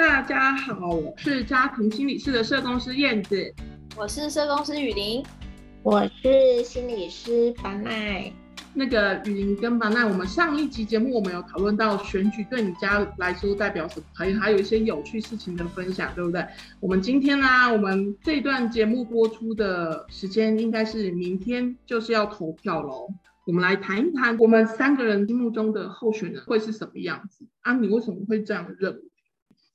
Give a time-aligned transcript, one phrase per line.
[0.00, 3.52] 大家好，我是家庭心理师的社工师燕子，
[3.94, 5.22] 我是社工师雨林，
[5.82, 8.32] 我是心理师凡奈。
[8.72, 16.46] 那个雨林跟凡奈，我们上一集节目我们有讨论到选举对你家来说代表什么，还还有一些有趣事情的分享，对不对？
[16.80, 23.06] 我们今天呢，我们这段节目播出的时间应该是明天，就是要投票喽。
[23.44, 27.74] 我们来谈一谈我们三个人心目中的候选人会是什么样子啊？
[27.74, 29.09] 你为什么会这样认为？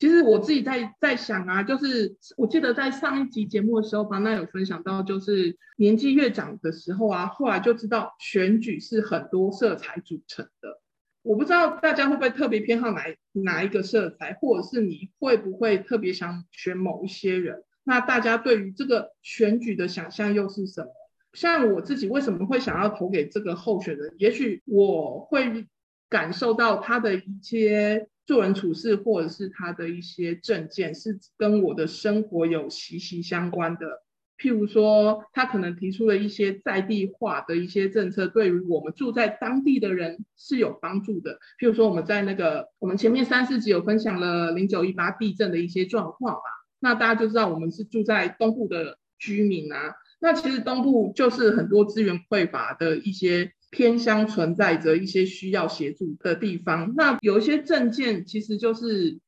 [0.05, 10.79] 其实我自己在在想啊，就是我记得在上一集节目的时候，班纳有分享到，就是年纪越长的时候啊，后来就知道选举是很多色彩组成的。
[11.23, 13.01] 我不知道大家会不会特别偏好哪
[13.31, 17.63] 哪一个色彩，或者是你会不会特别想选某一些人？
[17.83, 20.91] 那大家对于这个选举的想象又是什么？
[21.33, 24.13] 像我自己为什么会想要投给这个候选人？
[24.19, 25.65] 也许我会
[26.09, 28.07] 感受到他的一些。
[28.25, 34.03] 做人处事，或者是他的一些证件，是跟我的生活有息息相关的。
[34.37, 41.39] 譬如说，他可能提出了一些在地化的一些政策，对于我们住在当地的人是有帮助的。
[41.59, 46.41] 譬如说，我们在那个我们前面三四集有分享了零九一八地震的一些状况嘛，
[46.79, 49.95] 那大家就知道我们是住在东部的居民啊。
[50.19, 53.51] 那其实东部就是很多资源匮乏的一些。
[53.71, 59.19] 偏乡存在着一些需要协助的地方，那有一些证件其实就是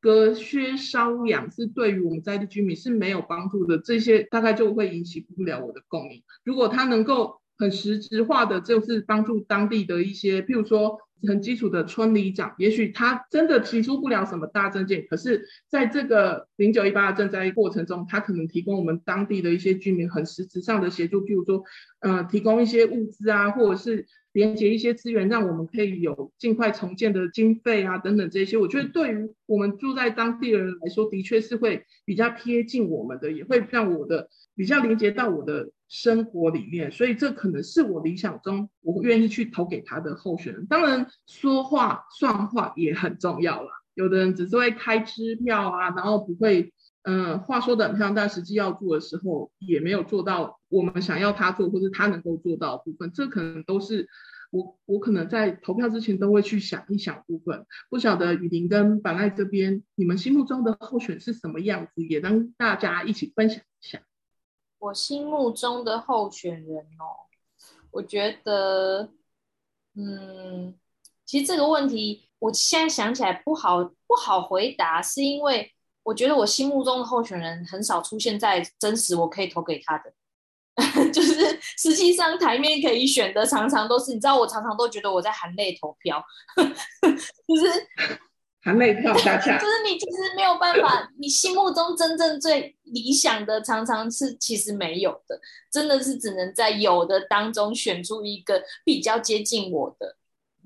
[0.00, 3.78] 隔靴搔痒，是对于我们在地居民是没有帮助的。
[3.78, 6.22] 这些大概就会引起不了我的共鸣。
[6.44, 10.98] 如果他能够很实质化的，就是帮助当地的一些，譬如说。
[11.26, 21.64] 很基础的村里长，也许他真的提出不了什么大政见，可是在这个零九一八的赈灾过程中，他可能提供我们当地的一些居民很实质上的协助，譬如说，
[22.00, 28.56] 呃，提供一些物资啊，或者是连接一些资源，让我们可以有尽快重建的经费啊，等等这些。
[28.56, 35.70] 我觉得对于我们住在当地的人来说，的确是会比较贴近我们的，也会让我的比较连接到我的。
[35.90, 40.66] 生活里面，所以这可能是我理想中我愿意去投给他的候选人。
[40.66, 43.70] 当然，说话算话也很重要啦。
[43.94, 53.10] 有的人只是会开支票啊，然后不会，嗯，话说的很漂亮，但实际要做的时候也没有做到我们想要他做或者他能够做到的部分。
[53.12, 54.08] 这可能都是
[54.50, 57.66] 我我可能在投票之前都会去想一想部分。
[57.90, 62.04] 不晓得雨林跟板赖这边，你们心目中的候选是什么样子？
[62.04, 64.00] 也跟大家一起分享一下。
[64.78, 67.26] 我心目中的候选人哦，
[67.90, 69.10] 我觉得，
[69.96, 70.72] 嗯，
[71.28, 75.70] 其实这个问题我现在想起来不好不好回答，是因为
[76.02, 80.10] 我觉得我心目中的候选人很少出现在真实我可以投给他的，
[81.12, 86.24] 就是实际上台面可以选的常常都是，你知道我常常都觉得我在含泪投票，
[86.56, 87.86] 就是。
[88.60, 95.40] 含泪票下下，就是你其实没有办法，你心目中真正最理想的，常常是其实没有的，
[95.70, 100.16] 真的是只能在有的当中选出一个比较接近我的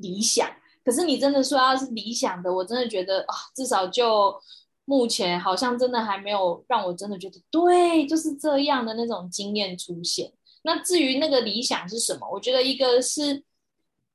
[0.02, 0.46] 理想。
[0.84, 4.38] 可是你真的说要是理想的，我真的觉得啊，至少就
[4.84, 10.30] 目前好像真的还没有让我真的觉得对，就是这样的那种经验出现。
[10.62, 13.42] 那至于那个理想是什么，我觉得一个是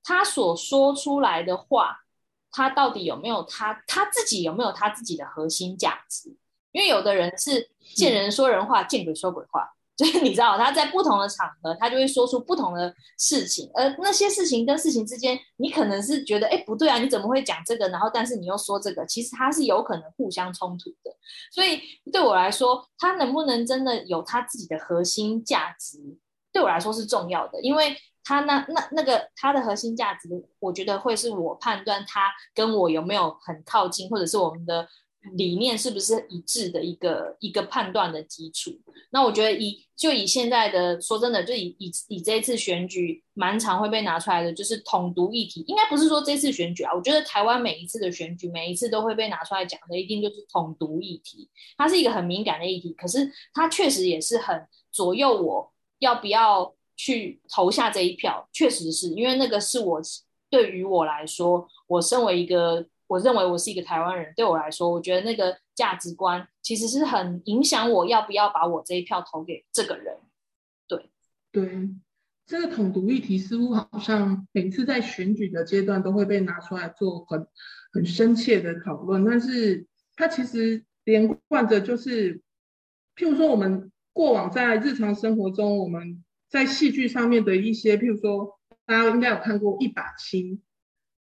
[0.03, 2.03] 他所说出来的话。
[2.49, 6.35] 他到底有没有他他自己有没有他自己的核心价值？
[6.71, 17.89] 因为有的人是见人说人话，见鬼说鬼话，就是你知道他在不同的场合，他就会说出不同的事情，而那些事情跟事情之间，你可能是觉得哎不对啊，你怎么会讲这个？
[17.89, 21.11] 然后但是你又说这个，其实他是有可能互相冲突的。
[21.51, 21.81] 所以
[22.13, 25.97] 对我来说，他能不能真的有他自己的核心价值，
[26.53, 27.97] 对我来说是重要的，因为。
[28.29, 30.27] 他那那那个他的核心价值，
[30.59, 34.85] 我觉得会是我判断他跟我有没有很靠近，或者是我们的
[35.33, 38.71] 理念是不是一致的一个一个判断的基础。
[39.11, 45.63] 那我觉得以就以现在的说真的，就以以以这一次选举蛮常会被拿出来的，就是统独议题。
[45.67, 51.49] 应该不是说这次选举啊，我觉得台湾每一次的选举，每一次都会被拿出来讲的，一定就是统独议题。
[51.77, 56.73] 它是一个很敏感的议题，可是它确实也是很左右我要不要。
[56.99, 60.01] 去投下这一票，确实是因为那个是我
[60.49, 70.17] 对于我来说，我身为一个，我认为我是一个台湾人，对我来说，我觉得那个价值观其实是很影响我要不要把我这一票投给这个人。
[70.87, 71.09] 对
[71.51, 71.89] 对，
[72.45, 77.47] 这个统独议题似乎好像每次在选举的阶段都会被拿出来做很
[77.93, 82.41] 很深切的讨论，但是它其实连贯着就是，
[83.15, 86.23] 譬如说我们过往在日常生活中，我们。
[86.49, 90.55] 在戏剧上面的一些，譬如说，大家应该有看过《一把青》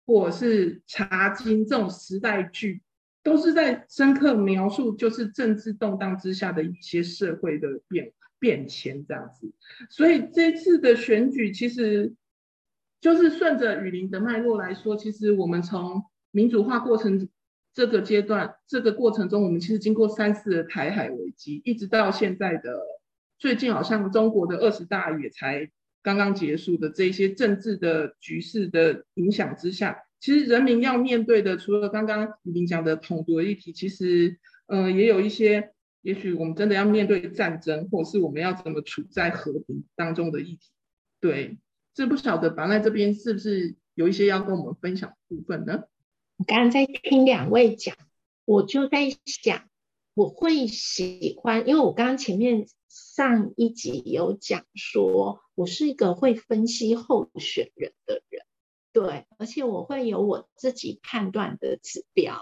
[0.06, 2.82] 或者是《茶经》这种时代剧，
[3.22, 9.52] 都是在深刻描述，就是政治动荡之下的一些社会的变变迁这样子。
[9.88, 12.14] 所以这次的选举，其实
[13.00, 17.28] 就是顺着雨林的脉络来说，其实我们从民主化过程
[17.72, 22.80] 这个阶段，这个过程中，我们其实经过三次的台海危机，一直到现在的
[23.38, 25.70] 最近，好像中国的二十大也才
[26.02, 30.02] 刚刚结束的这些政治的局势的影响之下。
[30.20, 40.70] 其实人民要面对的，除了刚刚李明讲的统独的议题，其实，呃，也有一些，也许我们真的要面对战争，或者是我们要怎么处在和平当中的议题。
[41.20, 41.58] 对，
[41.92, 45.82] 这不晓得白赖这边是不是有一些要跟我们分享的部分呢？
[46.36, 47.96] 我刚刚在听两位讲，
[48.44, 49.64] 我就在想，
[50.14, 58.42] 我会喜欢，因为我刚刚前面上一集有讲说，我是一个会分析候选人的人。
[58.92, 62.36] 对，而且我会有我自己判断的指标，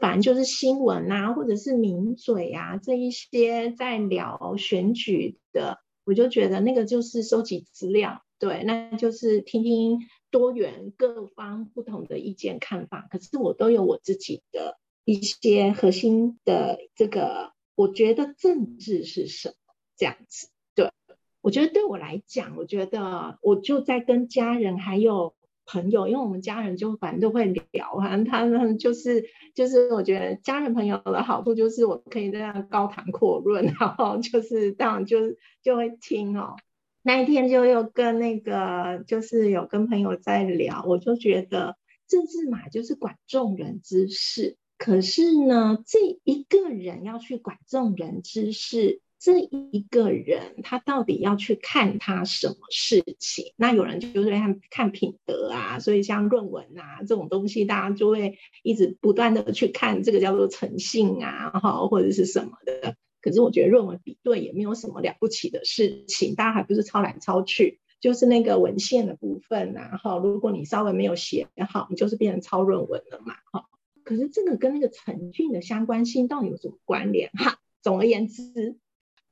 [0.00, 9.98] 反正就是新闻啊，或者是名嘴啊这一些在聊选举的，我就觉得那个就是收集资料，对，那就是听听
[10.30, 13.08] 多元各方不同的意见看法。
[13.10, 19.54] 可是我都有我自己的一些核心的这个，我觉得政治是什么
[19.96, 20.48] 这样子。
[20.74, 20.92] 对
[21.40, 25.34] 我觉得对我来讲，我觉得我就在跟家人还有。
[25.68, 35.18] 朋友，因为我们家人就反正都会聊，反正他们就是就是，我觉得家人朋友的好处就是我可以这样高谈阔论， 然后就是当然就
[35.64, 36.54] 就会听哦。
[37.02, 41.76] 那一天就又跟那个就是有跟朋友在聊，我就觉得
[42.06, 49.00] 政治嘛就是管众人之事，可是呢这一个人要去管众人之事。
[49.18, 53.54] 这一个人，他到底要去看他什么事情？
[53.56, 62.94] 那有人就是看看品德啊，所以像论文啊这种东西，大家就会一直不断的去看这个叫做诚信啊，哈或者是什么的。
[63.22, 73.64] 可是我觉得论文比对也没有什么了不起的事情，大家还不是抄来抄去，就是那个文献的部分然后如果你稍微没有写好，你就是变成抄论文了嘛，哈。
[74.06, 77.32] 可是这个跟那个诚信的相关性到底有什么关联？
[77.32, 78.78] 哈，总而言之。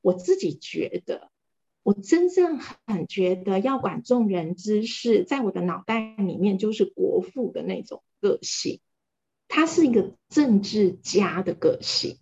[0.01, 1.31] 我自己觉得，
[1.81, 8.81] 我真正很觉得要管众人之事，在我的脑袋里面就是国父的那种个性，
[9.47, 12.19] 他是一个政治家的个性，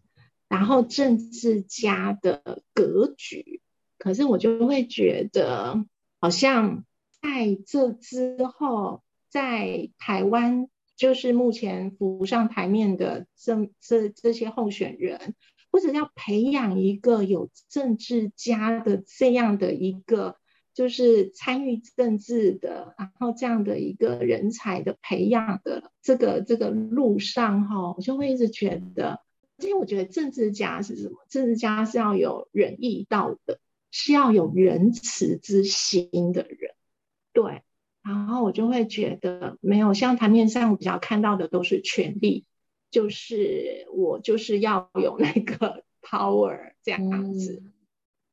[0.47, 3.61] 然后政治家的格局。
[3.97, 5.85] 可是我就会觉得，
[6.21, 6.85] 好像
[7.21, 15.35] 在这之后，在台湾，就是目前浮上台面的这这这些候选人。
[15.71, 20.37] 或者要培养一个有政治家的这样的一个，
[20.75, 29.21] 就是参与政治的，然后这样的一个人才的培养的这个这个路上哈，我就会一直觉得，
[29.57, 31.17] 因为我觉得政治家是什么？
[31.27, 33.57] 政治家是要有仁义道德，
[33.89, 36.75] 是要有仁慈之心的人，
[37.33, 37.63] 对。
[38.03, 42.45] 然后我就会觉得，没有像台面上比较看到的都是权力。
[42.91, 47.63] 就是我就是要有那个 power 这样子，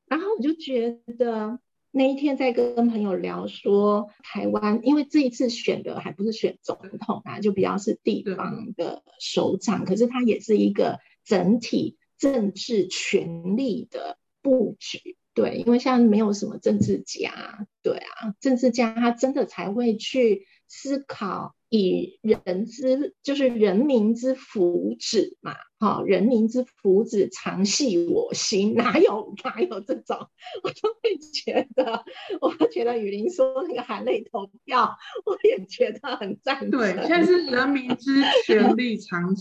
[0.07, 1.59] 然后我就觉得
[1.91, 15.17] 那一天在跟朋友聊说，台湾因为这一次选的还不是选总统啊，就比较是地方的首长，可是它也是一个整体政治权力的布局。
[15.35, 21.55] 对，因为现在没有什么政治家，对啊，政治家他真的才会去思考。
[21.73, 30.19] 以人之就是人民之福祉嘛，哈，人民之福祉常系我心，哪有哪有这种？
[30.65, 32.05] 我就会觉得，
[32.41, 36.73] 我觉得雨林说那个含泪投票，我也觉得很赞成。
[36.73, 39.33] 对，现在是人民之权利常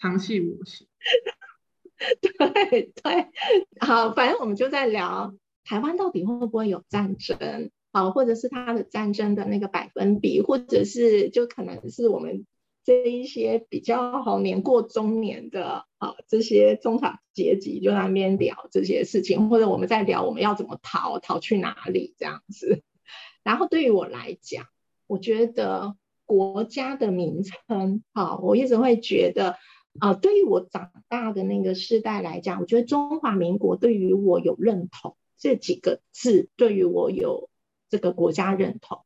[0.00, 0.88] 常系我心。
[2.20, 3.26] 对对，
[3.80, 5.34] 好，反正我们就在聊
[5.64, 7.70] 台湾到底会不会有战争。
[7.92, 12.44] 好，或者是它的战争的那个百分比，或者是就可能是我们
[12.84, 22.82] 这一些比较好年过中年的啊，这些中产阶级就在那边聊这些事情，或者我们在聊我们要怎么逃，逃去哪里这样子。
[23.42, 24.66] 然后对于我来讲，
[25.06, 29.56] 我觉得国家的名称，好，我一直会觉得
[30.00, 37.48] 啊，对于我长大的那个世代来讲，我觉得中华民国对于我有认同这几个字，对于我有。
[37.88, 39.02] 这个国家认同，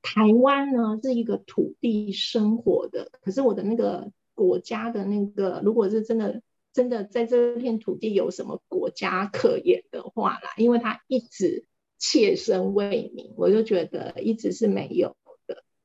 [0.00, 6.40] 台湾呢是一个土地生活的，可是我的那个国家的那个，如果是真的
[6.72, 11.66] 真的在这片土地有什么国家可言的话啦，因为他一直
[11.98, 15.16] 切身为民，我就觉得一直是没有。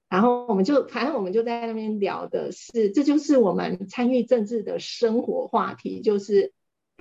[0.09, 6.53] 然后我们就反正我们就在那边聊的是，这就是我们参与政治的生活话题，就是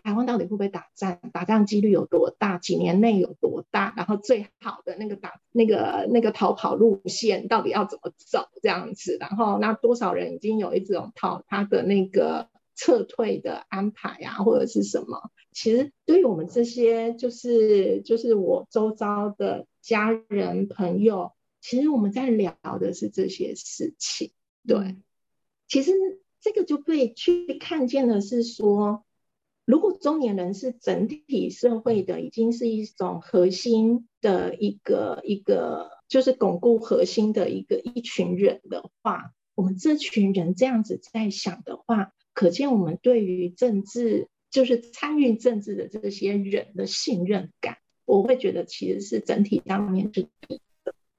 [0.02, 15.30] 台湾到底会不会打仗，打仗几率有多大，几年内有多大，然后最好的那个打那个那个逃跑路线到底要怎么走这样子，然后那多少人已经有一种逃他的那个撤退的安排啊，或者是什么？
[15.52, 21.35] 其实对于我们这些就是就是我周遭的家人朋友。
[21.68, 24.30] 其实我们在聊的是这些事情，
[24.64, 24.94] 对。
[25.66, 25.90] 其实
[26.40, 29.04] 这个就可以去看见的是说，
[29.64, 50.28] 如果中年人是整体社会的，已经是一种核心的一个一个，就是巩固核心的一个一群人的话，我们这群人这样子在想的话，可见我们对于政治，就是参与政治的这些人的信任感，我会觉得其实是整体上面是。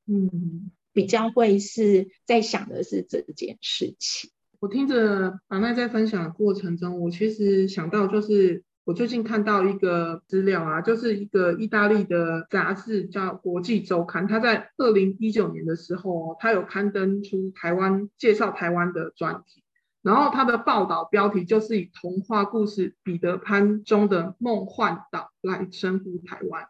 [0.08, 4.32] 嗯，比较会是在想的是这件事情。
[4.60, 19.62] 我听着马奈在分享的过程中，我其实想到就是我最近看到一个资料啊，就是一个意大利的杂志叫《国际周刊》，它在二零一九年的时候，它有刊登出台湾介绍台湾的专题，
[20.02, 26.68] 然后它的报道标题就是以童话故事《彼得潘》中的梦幻岛来称呼台湾，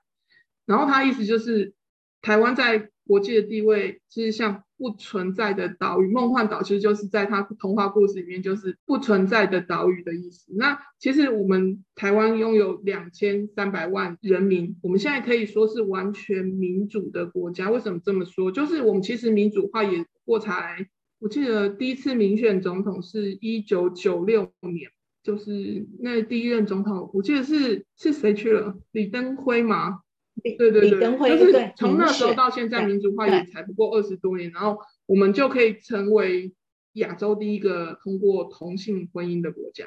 [0.65, 1.73] 然后它意思就是
[2.21, 10.53] 台湾在国际的地位其实像不存在的岛屿，梦幻岛其实就是在他童话故事里面就是不存在的岛屿的意思。
[10.55, 17.71] 那其实我们台湾拥有两千三百万人民，我们现在可以说是完全民主的国家。
[17.71, 18.51] 为什么这么说？
[18.51, 20.87] 就是我们其实民主化也过才，
[21.19, 24.91] 我记得第一次民选总统是一九九六年，
[25.23, 28.77] 就是那第一任总统，我记得是是谁去了？
[28.91, 30.01] 李登辉吗
[30.37, 30.57] 吗？
[30.57, 36.53] 对对对，就是从那时候到现在，民主化也才不过二十多年，然后我们就可以成为
[36.93, 39.85] 亚洲第一个通过同性婚姻的国家。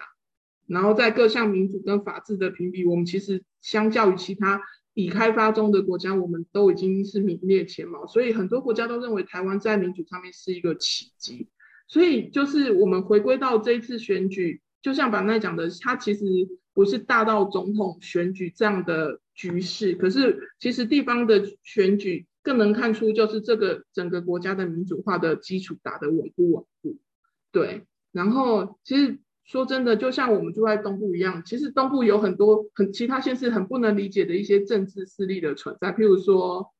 [0.66, 4.62] 然后在各项民主跟法治的评比，我们其实相较于其他
[4.94, 8.06] 已开发中的国家，我们都已经是名列前茅。
[8.06, 11.48] 所以很多国家都认为台湾在民主上面是一个奇迹。
[11.88, 16.24] 所以就是我们回归到这一次选举，就像板奈讲的，它其实
[16.80, 19.20] 不是大到总统选举这样的。
[19.32, 26.98] 局势，可是其实地方的选举更能看出，就是这个整个国家的民主化的基础打得稳不稳固。
[27.50, 36.74] 对，然后其实说真的，就像我们住在东部一样，其实东部有很多很其他县市很不能理解的一些政治势力的存在，譬如说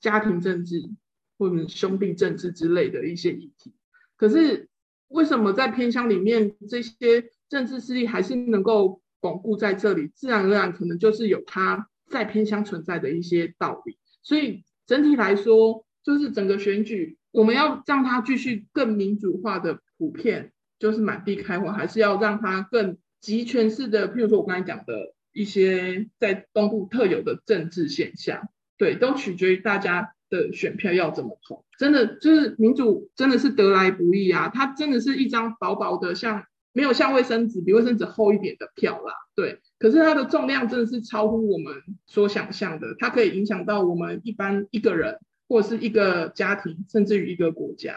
[0.00, 0.88] 家庭政治
[1.36, 3.74] 或者兄弟政治之类的一些议题。
[4.16, 4.68] 可是
[5.08, 9.02] 为什么在偏乡里面，这些政治势力还是能够？
[9.20, 13.98] 巩固在这里，自然而然可能就是有它在偏乡存在的一些道理。
[14.22, 24.08] 所以整体来说，就是整个选举，我们要让它继续更民主化的普遍，就是满地开花，还是要让它更集权式的？
[24.12, 31.64] 譬如说我刚才讲的一些在东部特有的政治现象，对，都取决于大家的选票要怎么投。
[31.78, 34.50] 真的就是民主真的是得来不易啊！
[34.52, 36.44] 它真的是一张薄薄的像。
[36.78, 41.74] 没有像卫生纸比卫生纸厚一点的票啦，对，可是它的重量真的是超乎我们
[42.06, 45.18] 所想象的，它可以影响到我们一般一个人
[45.48, 47.96] 或者是一个家庭，甚至于一个国家。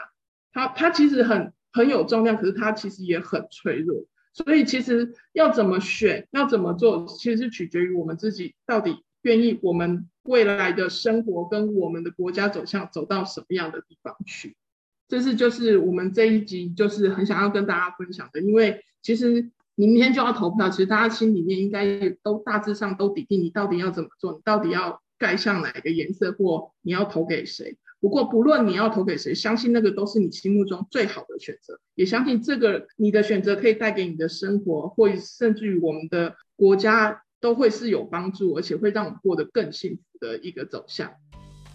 [0.51, 4.03] 它它其实很很有重量，可是它其实也很脆弱。
[4.33, 14.55] 所以其实要怎么选，要怎么做，其实是取决于我们自己到底愿意我们未来的生活跟我们的国家走向走到什么样的地方去。
[15.11, 27.75] 这是就是我们这一集就是很想要跟大家分享的，因为其实明天就要投票，其实大家心里面应该都大致上都底定你到底要怎么做，你到底要盖上哪个颜色，或你要投给谁。
[27.99, 41.11] 不过不论你要投给谁，相信那个都是你心目中最好的选择，也相信这个你的选择可以带给你的生活，或甚至于我们的国家都会是有帮助，而且会让我们过得更幸福的一个走向。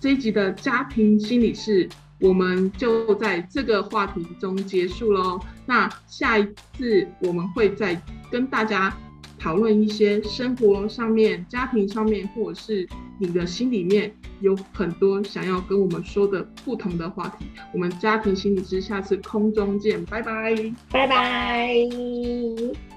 [0.01, 1.87] 这一集的家庭心理是。
[2.21, 5.39] 我们就在这个话题中结束喽。
[5.67, 6.47] 那下一
[6.77, 8.97] 次我们会再跟大家
[9.39, 17.47] 讨论一些生活上面、家庭上面，或者是你的心里面有很多想要跟我们说的不同的话题。
[17.73, 20.55] 我们家庭心理师下次空中见，拜拜，
[20.91, 22.96] 拜拜。